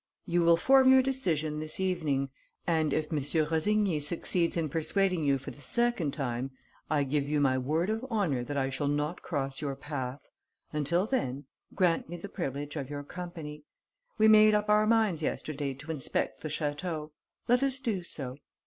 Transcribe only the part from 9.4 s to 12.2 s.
your path. Until then, grant me